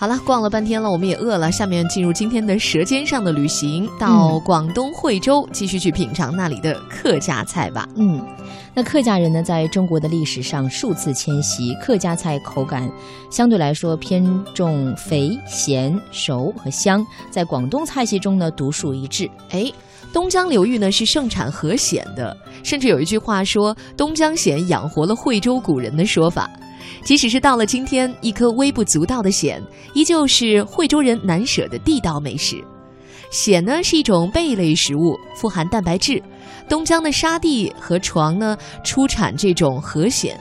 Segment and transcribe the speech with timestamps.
[0.00, 1.50] 好了，逛了半天了，我们也饿了。
[1.50, 7.84] 下面进入今天的舌尖上的旅行，到广东惠州，继续去品尝那里的客家菜吧。
[7.96, 8.24] 嗯，
[8.72, 12.88] 那客家人呢，在中国的历史上数次迁徙，客家菜口感
[13.28, 14.24] 相对来说偏
[14.54, 19.28] 重肥、咸、熟和香，在广东菜系中呢独树一帜。
[19.50, 19.68] 哎，
[20.12, 26.48] 东江流域呢是盛产河鲜的，甚至有一句话说“东江鲜养活了惠州古人”的说法。
[27.02, 29.60] 即使是到了今天，一颗微不足道的蚬，
[29.94, 32.62] 依旧是惠州人难舍的地道美食。
[33.30, 36.22] 蚬呢是一种贝类食物，富含蛋白质。
[36.68, 40.34] 东江的沙地和床呢出产这种河蚬，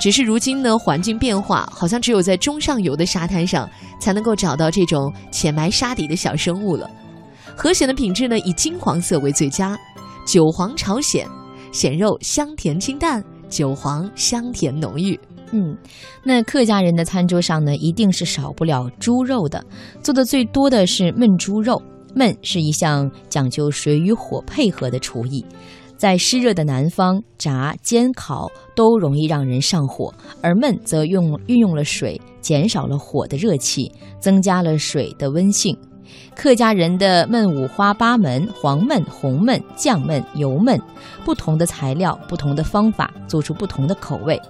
[0.00, 3.68] 只是如今呢环境变化，好像只有在中上游的沙滩上
[4.00, 6.88] 才能够找到这种浅埋沙底的小生物了。
[7.56, 9.76] 河蚬的品质呢以金黄色为最佳，
[10.24, 11.26] 韭黄炒蚬，
[11.72, 15.18] 蚬肉香甜清淡，韭黄香甜浓郁。
[15.52, 15.76] 嗯，
[16.22, 19.64] 那客家人的餐桌上呢，一定是少不了猪肉的。
[20.02, 21.80] 做的最多的是焖猪肉。
[22.14, 25.44] 焖是一项讲究水与火配合的厨艺，
[25.96, 35.76] 在湿热的南方，炸、煎、烤都容易让人上火，而焖则用运用了水，减少了火的热气，增加了水的温性。
[36.34, 40.80] 客家人的焖五花八门，黄焖、红焖、酱焖、油焖，
[41.24, 44.40] 不同的材料，不同的方法，做出不同的口味。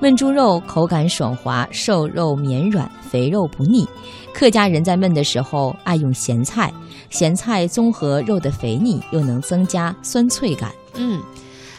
[0.00, 3.86] 焖猪肉口感爽滑，瘦肉绵软，肥肉不腻。
[4.32, 6.72] 客家人在焖的时候爱用咸菜，
[7.10, 10.70] 咸菜综合肉的肥腻，又能增加酸脆感。
[10.94, 11.20] 嗯，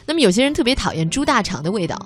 [0.05, 1.97] 那么有些人特别讨厌猪大肠的味道。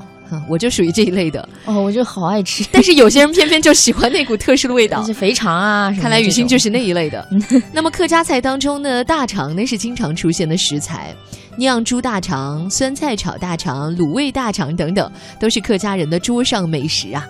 [0.47, 5.91] 我就属于这一类的哦，我就好爱吃，但是有些人偏偏就喜欢那股特殊的味道，是肥肠啊。
[6.02, 7.27] 看来雨欣就是那一类的。
[7.73, 11.13] 那么客家菜当中呢，大肠呢是经常出现的食材，
[11.57, 17.27] 酿猪大肠、酸菜炒大肠、卤味大肠等等，都是客家人的桌上美食啊。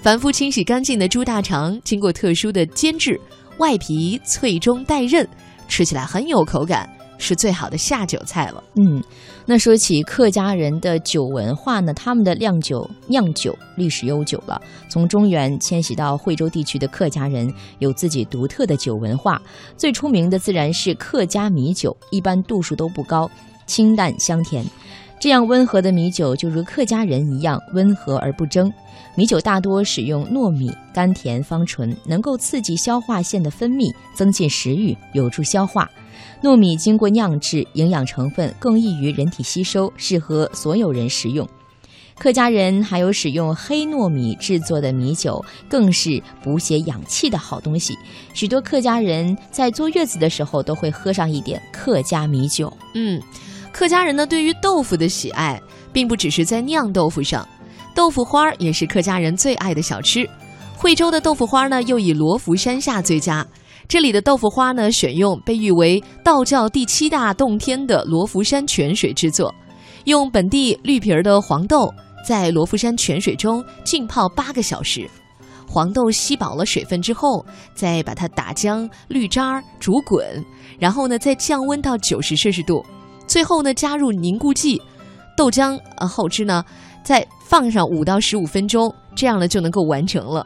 [0.00, 3.20] 反复清洗干净的猪大肠，经过特殊的煎制，
[3.58, 5.28] 外皮脆中带韧，
[5.68, 6.88] 吃起来很有口感。
[7.18, 8.62] 是最好的下酒菜了。
[8.76, 9.02] 嗯，
[9.44, 14.60] 那说起客家人的酒文化呢，他们的酿酒酿酒历史悠久了。
[14.88, 19.42] 从中原迁徙到惠州地区的客家人有自己独特的酒文化，
[19.76, 23.30] 最出名的自然是客家米酒，一般度数都不高，
[23.66, 24.64] 清淡香甜。
[25.20, 28.72] 这样温和的米酒，就如客家人一样温和而不争。
[29.16, 35.90] 米酒大多使用糯米，甘甜芳醇，能够刺激消化腺的分泌，增进食欲，有助消化。
[36.40, 41.48] 糯米经过酿制，营养成分更易于人体吸收，适合所有人食用。
[42.16, 47.96] 客家人还有使用黑糯米制作的米酒，更是补血养气的好东西。
[48.34, 52.72] 许多客家人在坐月子的时候都会喝上一点客家米酒。
[52.94, 53.20] 嗯，
[53.72, 55.60] 客家人呢对于豆腐的喜爱，
[55.92, 57.46] 并不只是在酿豆腐上，
[57.94, 60.28] 豆腐花也是客家人最爱的小吃。
[60.76, 63.46] 惠州的豆腐花呢，又以罗浮山下最佳。
[63.88, 69.54] 这里的豆腐花呢，选用被誉为道教第七大洞天的罗浮山泉水制作，
[70.04, 71.92] 用本地绿皮儿的黄豆
[72.26, 75.08] 在罗浮山泉水中浸泡八个小时，
[75.66, 80.44] 黄豆吸饱了水分之后，再把它打浆滤渣煮滚，
[80.78, 82.84] 然后呢再降温到九十摄氏度，
[83.28, 84.82] 最后呢加入凝固剂，
[85.36, 86.64] 豆浆呃后汁呢
[87.04, 90.44] 再放上五到十五分钟，这样呢就能够完成了。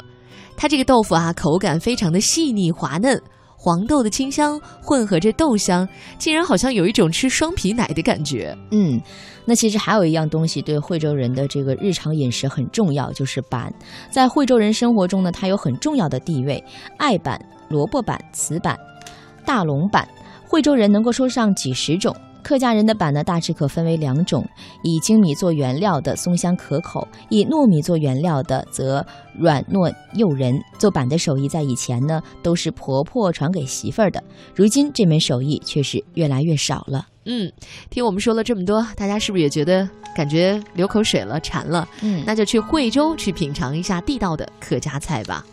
[0.56, 3.20] 它这个豆腐啊，口感非常的细腻滑嫩，
[3.56, 5.88] 黄豆的清香混合着豆香，
[6.18, 8.56] 竟然好像有一种吃双皮奶的感觉。
[8.70, 9.00] 嗯，
[9.44, 13.72] 那其实还有一样东西对惠州人的这个日常饮食很重要，就是板。
[14.10, 16.62] 在惠州人生活中呢，它有很重要的地位。
[16.98, 18.78] 艾板、萝卜板、糍板、
[19.46, 20.06] 大龙板，
[20.46, 22.14] 惠州人能够说上几十种。
[22.42, 24.46] 客家人的板呢，大致可分为两种：
[24.82, 29.04] 以精米做原料的松香可口，以糯米做原料的则
[29.38, 30.60] 软糯诱人。
[30.78, 34.22] 做板的手艺在以前呢，都是婆婆传给媳妇儿的，
[34.54, 37.06] 如今这门手艺却是越来越少了。
[37.24, 37.50] 嗯，
[37.88, 41.88] 听我们说了这么多，大家是不是也觉得感觉流口水了、馋了？
[42.00, 45.44] 嗯，那就去惠州去品尝一下地道的客家菜吧。